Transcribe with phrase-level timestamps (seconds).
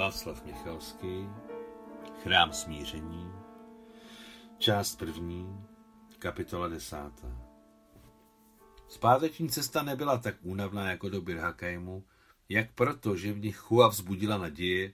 [0.00, 1.28] Václav Michalský,
[2.22, 3.32] Chrám smíření,
[4.58, 5.64] část první,
[6.18, 7.42] kapitola desátá.
[8.88, 12.04] Zpáteční cesta nebyla tak únavná jako do Birhakajmu,
[12.48, 14.92] jak proto, že v nich Chua vzbudila naděje,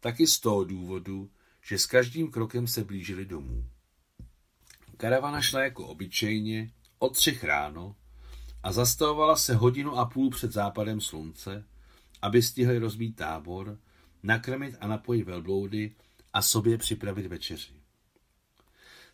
[0.00, 1.30] tak i z toho důvodu,
[1.62, 3.64] že s každým krokem se blížili domů.
[4.96, 7.96] Karavana šla jako obyčejně od třech ráno
[8.62, 11.64] a zastavovala se hodinu a půl před západem slunce,
[12.22, 13.78] aby stihli rozbít tábor,
[14.26, 15.94] nakrmit a napojit velbloudy
[16.32, 17.72] a sobě připravit večeři.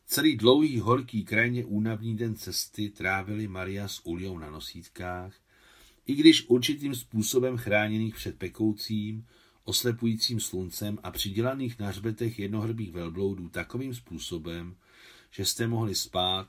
[0.06, 5.34] Celý dlouhý, horký, krajně únavný den cesty trávili Maria s Uliou na nosítkách,
[6.06, 9.26] i když určitým způsobem chráněných před pekoucím,
[9.64, 14.76] oslepujícím sluncem a přidělaných na hřbetech jednohrbých velbloudů takovým způsobem,
[15.30, 16.48] že jste mohli spát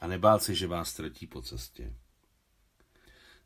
[0.00, 1.94] a nebát se, že vás ztratí po cestě.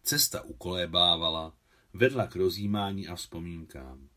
[0.03, 1.55] Cesta ukolébávala,
[1.93, 4.09] vedla k rozjímání a vzpomínkám.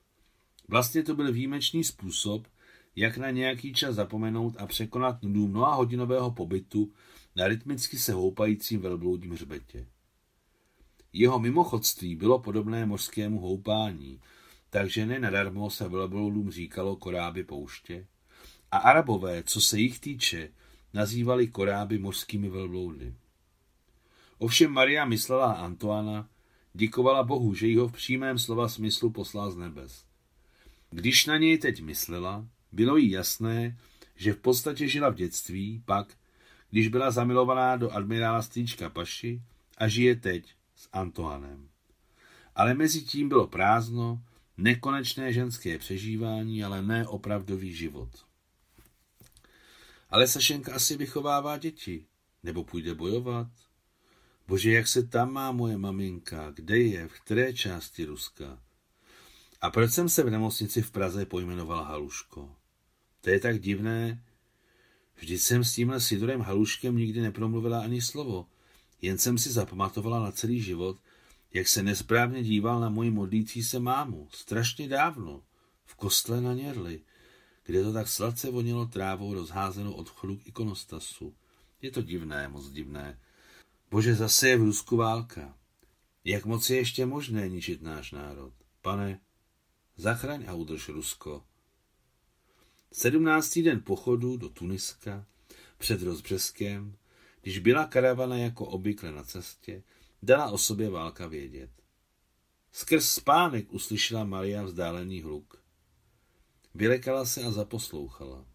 [0.67, 2.47] Vlastně to byl výjimečný způsob,
[2.95, 6.91] jak na nějaký čas zapomenout a překonat nudu mnoha hodinového pobytu
[7.35, 9.87] na rytmicky se houpajícím velbloudím hřbetě.
[11.13, 14.21] Jeho mimochodství bylo podobné mořskému houpání,
[14.69, 18.07] takže ne nadarmo se velbloudům říkalo koráby pouště.
[18.71, 20.49] A arabové, co se jich týče,
[20.93, 23.13] nazývali koráby mořskými velbloudy.
[24.37, 26.29] Ovšem Maria myslela Antoana,
[26.73, 30.06] děkovala Bohu, že ji ho v přímém slova smyslu poslal z nebes.
[30.89, 33.77] Když na něj teď myslela, bylo jí jasné,
[34.15, 36.17] že v podstatě žila v dětství, pak,
[36.69, 39.41] když byla zamilovaná do admirála Strýčka Paši
[39.77, 41.69] a žije teď s Antoanem.
[42.55, 44.23] Ale mezi tím bylo prázdno,
[44.57, 48.09] nekonečné ženské přežívání, ale ne opravdový život.
[50.09, 52.05] Ale Sašenka asi vychovává děti,
[52.43, 53.47] nebo půjde bojovat.
[54.47, 58.59] Bože, jak se tam má moje maminka, kde je, v které části Ruska?
[59.61, 62.55] A proč jsem se v nemocnici v Praze pojmenoval Haluško?
[63.21, 64.23] To je tak divné.
[65.15, 68.47] Vždyť jsem s tímhle Sidorem Haluškem nikdy nepromluvila ani slovo.
[69.01, 70.97] Jen jsem si zapamatovala na celý život,
[71.53, 74.27] jak se nesprávně díval na moji modlící se mámu.
[74.31, 75.43] Strašně dávno.
[75.85, 77.01] V kostle na Něrli,
[77.65, 81.35] kde to tak sladce vonilo trávou rozházenou od chodu k ikonostasu.
[81.81, 83.19] Je to divné, moc divné.
[83.91, 85.57] Bože, zase je v Rusku válka.
[86.23, 88.53] Jak moc je ještě možné ničit náš národ?
[88.81, 89.19] Pane,
[89.99, 91.43] Zachraň a udrž Rusko.
[92.91, 95.25] Sedmnáctý den pochodu do Tuniska
[95.77, 96.97] před rozbřeskem,
[97.41, 99.83] když byla karavana jako obvykle na cestě,
[100.23, 101.69] dala o sobě válka vědět.
[102.71, 105.63] Skrz spánek uslyšela Maria vzdálený hluk.
[106.75, 108.45] Vylekala se a zaposlouchala.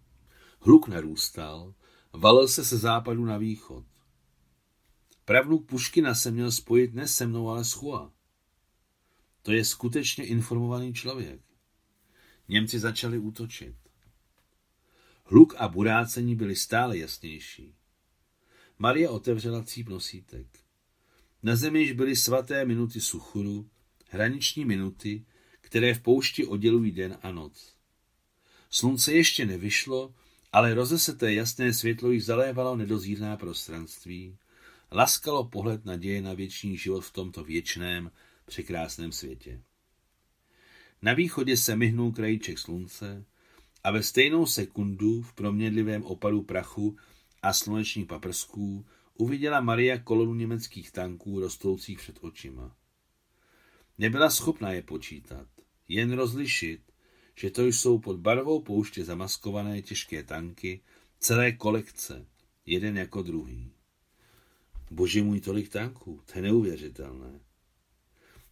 [0.61, 1.75] Hluk narůstal,
[2.13, 3.85] valil se se západu na východ.
[5.25, 8.13] Pravnuk Puškina se měl spojit ne se mnou, ale s Chua.
[9.43, 11.41] To je skutečně informovaný člověk.
[12.49, 13.75] Němci začali útočit.
[15.25, 17.75] Hluk a burácení byly stále jasnější.
[18.79, 20.47] Maria otevřela cíp nosítek.
[21.43, 23.71] Na zemi již byly svaté minuty suchuru,
[24.09, 25.25] hraniční minuty,
[25.61, 27.75] které v poušti oddělují den a noc.
[28.71, 30.15] Slunce ještě nevyšlo,
[30.53, 34.39] ale rozeseté jasné světlo již zalévalo nedozírná prostranství,
[34.93, 38.11] laskalo pohled naděje na věčný život v tomto věčném,
[38.47, 39.61] překrásném světě.
[41.03, 43.25] Na východě se myhnul krajíček slunce
[43.85, 46.97] a ve stejnou sekundu v proměnlivém opadu prachu
[47.43, 52.77] a slunečních paprsků uviděla Maria kolonu německých tanků rostoucích před očima.
[53.99, 55.49] Nebyla schopna je počítat,
[55.89, 56.81] jen rozlišit,
[57.35, 60.81] že to jsou pod barvou pouště zamaskované těžké tanky,
[61.19, 62.27] celé kolekce,
[62.67, 63.73] jeden jako druhý.
[64.91, 67.41] Bože můj, tolik tanků, to je neuvěřitelné.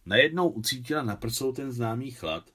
[0.05, 2.49] Najednou ucítila na prsou ten známý chlad,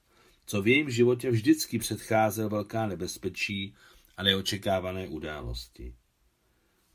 [0.45, 3.75] co v jejím životě vždycky předcházel velká nebezpečí
[4.17, 5.95] a neočekávané události.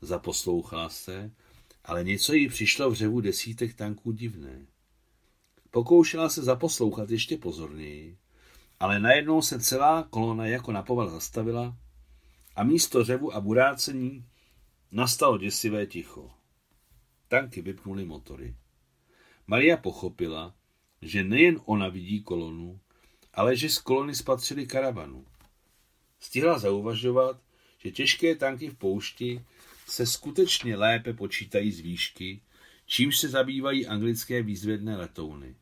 [0.01, 1.31] Zaposlouchala se,
[1.83, 4.65] ale něco jí přišlo v řevu desítek tanků divné.
[5.71, 8.17] Pokoušela se zaposlouchat ještě pozorněji,
[8.79, 11.77] ale najednou se celá kolona jako na poval zastavila
[12.55, 14.25] a místo řevu a burácení
[14.91, 16.31] nastalo děsivé ticho.
[17.27, 18.55] Tanky vypnuly motory.
[19.47, 20.55] Maria pochopila,
[21.01, 22.79] že nejen ona vidí kolonu,
[23.33, 25.25] ale že z kolony spatřili karavanu.
[26.19, 27.41] Stihla zauvažovat,
[27.77, 29.45] že těžké tanky v poušti
[29.87, 32.41] se skutečně lépe počítají z výšky,
[32.85, 35.55] čímž se zabývají anglické výzvědné letouny.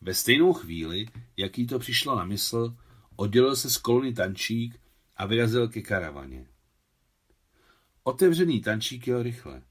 [0.00, 1.06] Ve stejnou chvíli,
[1.36, 2.76] jaký to přišlo na mysl,
[3.16, 4.80] oddělil se z kolony tančík
[5.16, 6.46] a vyrazil ke karavaně.
[8.02, 9.62] Otevřený tančík jel rychle.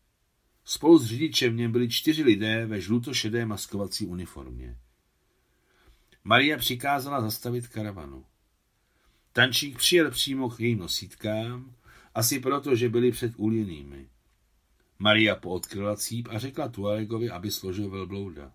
[0.66, 4.78] Spolu s řidičem v něm byli čtyři lidé ve žlutošedé maskovací uniformě.
[6.24, 8.26] Maria přikázala zastavit karavanu.
[9.34, 11.76] Tančík přijel přímo k jejím nosítkám,
[12.16, 14.10] asi proto, že byli před úlinými.
[15.00, 18.54] Maria poodkryla cíp a řekla Tuaregovi, aby složil velblouda.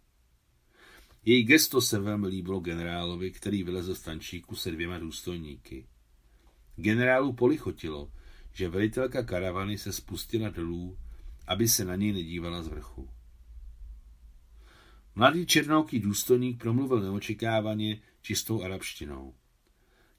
[1.24, 5.86] Její gesto se velmi líbilo generálovi, který vylezl z tančíku se dvěma důstojníky.
[6.76, 8.12] Generálu polichotilo,
[8.52, 10.98] že velitelka karavany se spustila dolů,
[11.48, 13.08] aby se na něj nedívala z vrchu.
[15.14, 19.34] Mladý černouký důstojník promluvil neočekávaně čistou arabštinou.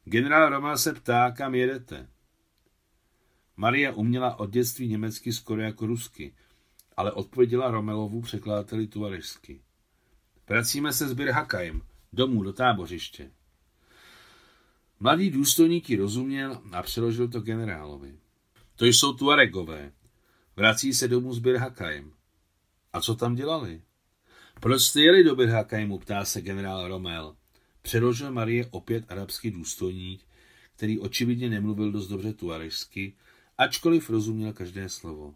[0.05, 2.07] Generál Roma se ptá, kam jedete.
[3.57, 6.35] Maria uměla od dětství německy skoro jako rusky,
[6.97, 9.61] ale odpověděla Romelovu překladateli tuarežsky.
[10.49, 11.81] Vracíme se z Birhakajem,
[12.13, 13.31] domů do tábořiště.
[14.99, 18.19] Mladý důstojník ji rozuměl a přeložil to generálovi.
[18.75, 19.91] To jsou Tuaregové.
[20.59, 22.13] Vrací se domů s Birhakajem.
[22.93, 23.81] A co tam dělali?
[24.59, 27.35] Proč jste jeli do Birhakajmu, ptá se generál Romel.
[27.81, 30.25] Přeložil Marie opět arabský důstojník,
[30.75, 33.15] který očividně nemluvil dost dobře tuarežsky,
[33.57, 35.35] ačkoliv rozuměl každé slovo.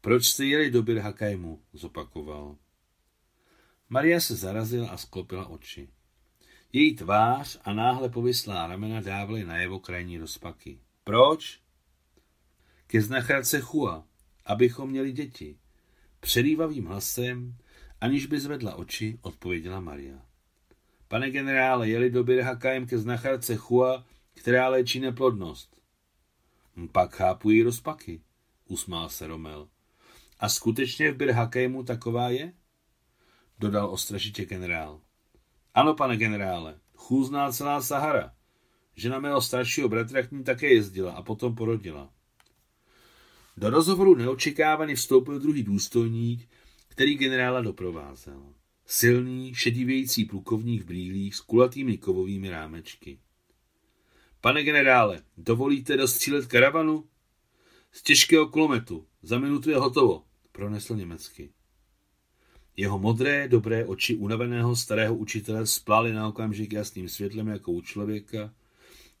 [0.00, 1.62] Proč jste jeli do Birhakajmu?
[1.72, 2.56] zopakoval.
[3.88, 5.88] Maria se zarazila a sklopila oči.
[6.72, 10.78] Její tvář a náhle povyslá ramena dávaly najevo krajní rozpaky.
[11.04, 11.61] Proč?
[12.86, 14.04] Ke znachradce Chua,
[14.46, 15.58] abychom měli děti.
[16.20, 17.56] Přerývavým hlasem,
[18.00, 20.22] aniž by zvedla oči, odpověděla Maria.
[21.08, 25.80] Pane generále, jeli do Birhakajem ke znachradce Chua, která léčí neplodnost.
[26.76, 28.20] Hm, pak chápu její rozpaky,
[28.66, 29.68] usmál se Romel.
[30.38, 32.52] A skutečně v Birhakajmu taková je?
[33.58, 35.00] Dodal ostražitě generál.
[35.74, 38.34] Ano, pane generále, chůzná celá Sahara.
[38.94, 42.10] Žena mého staršího bratra k ní také jezdila a potom porodila.
[43.56, 46.48] Do rozhovoru neočekávaně vstoupil druhý důstojník,
[46.88, 48.42] který generála doprovázel.
[48.86, 53.18] Silný, šedivějící plukovník v brýlích s kulatými kovovými rámečky.
[54.40, 57.04] Pane generále, dovolíte dostřílet karavanu?
[57.92, 59.06] Z těžkého kulometu.
[59.22, 61.50] Za minutu je hotovo, pronesl německy.
[62.76, 68.54] Jeho modré, dobré oči unaveného starého učitele splály na okamžik jasným světlem jako u člověka,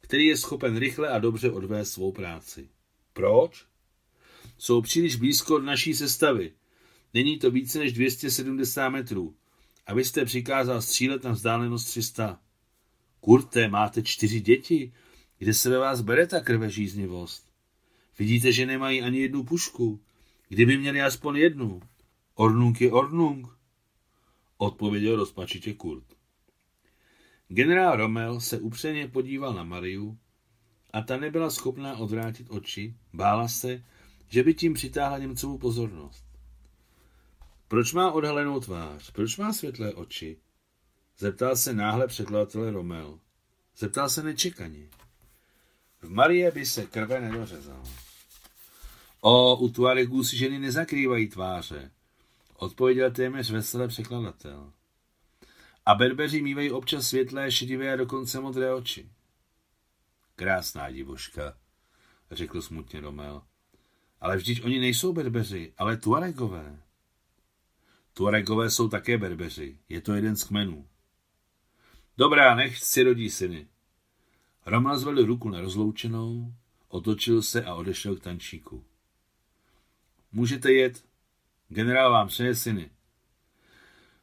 [0.00, 2.68] který je schopen rychle a dobře odvést svou práci.
[3.12, 3.71] Proč?
[4.58, 6.52] Jsou příliš blízko od naší sestavy.
[7.14, 9.34] Není to více než 270 metrů.
[9.86, 12.40] A vy jste přikázal střílet na vzdálenost 300.
[13.20, 14.92] Kurte, máte čtyři děti.
[15.38, 17.52] Kde se ve vás bere ta krvežíznivost?
[18.18, 20.00] Vidíte, že nemají ani jednu pušku.
[20.48, 21.80] Kdyby měli aspoň jednu.
[22.34, 23.58] Ornung je Ornung,
[24.56, 26.04] odpověděl rozpačitě Kurt.
[27.48, 30.18] Generál Rommel se upřeně podíval na Mariu
[30.92, 33.84] a ta nebyla schopná odvrátit oči, bála se,
[34.32, 36.24] že by tím přitáhla Němcovu pozornost.
[37.68, 39.10] Proč má odhalenou tvář?
[39.10, 40.38] Proč má světlé oči?
[41.18, 43.18] Zeptal se náhle překladatel Romel.
[43.76, 44.88] Zeptal se nečekaně.
[46.00, 47.84] V Marie by se krve nedořezala.
[49.20, 51.90] O, u Tuaregů si ženy nezakrývají tváře,
[52.56, 54.72] odpověděl téměř veselé překladatel.
[55.86, 59.08] A berbeři mývají občas světlé, šedivé a dokonce modré oči.
[60.36, 61.56] Krásná divoška,
[62.30, 63.42] řekl smutně Romel.
[64.22, 66.78] Ale vždyť oni nejsou berbeři, ale tuaregové.
[68.14, 70.86] Tuaregové jsou také berbeři, je to jeden z kmenů.
[72.18, 73.66] Dobrá, nech si rodí syny.
[74.66, 76.54] Romel zvedl ruku na rozloučenou,
[76.88, 78.84] otočil se a odešel k tančíku.
[80.32, 81.04] Můžete jet,
[81.72, 82.90] Generál vám přeje syny.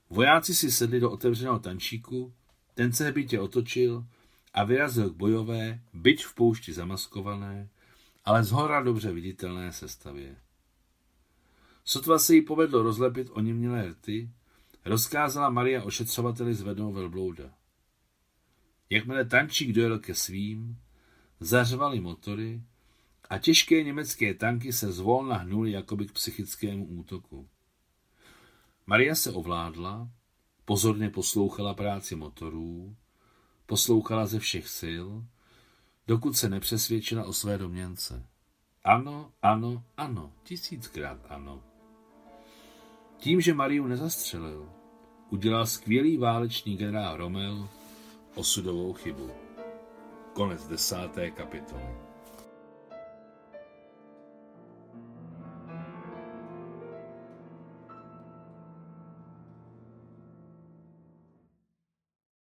[0.09, 2.33] Vojáci si sedli do otevřeného tančíku,
[2.73, 4.05] ten se hbitě otočil
[4.53, 7.69] a vyrazil k bojové, byť v poušti zamaskované,
[8.25, 10.35] ale zhora dobře viditelné sestavě.
[11.83, 14.29] Sotva se jí povedlo rozlepit oněmělé rty,
[14.85, 17.53] rozkázala Maria ošetřovateli zvednout velblouda.
[18.89, 20.79] Jakmile tančík dojel ke svým,
[21.39, 22.61] zařvali motory
[23.29, 27.49] a těžké německé tanky se zvolna hnuly jakoby k psychickému útoku.
[28.85, 30.09] Maria se ovládla,
[30.65, 32.95] pozorně poslouchala práci motorů,
[33.65, 35.07] poslouchala ze všech sil,
[36.09, 38.25] dokud se nepřesvědčila o své domněnce.
[38.83, 41.63] Ano, ano, ano, tisíckrát ano.
[43.17, 44.69] Tím, že Mariu nezastřelil,
[45.29, 47.69] udělal skvělý válečný generál Romel
[48.35, 49.31] osudovou chybu.
[50.33, 52.08] Konec desáté kapitoly.